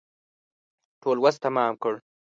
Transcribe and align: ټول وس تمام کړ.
ټول 1.01 1.17
وس 1.23 1.35
تمام 1.45 1.73
کړ. 1.83 1.93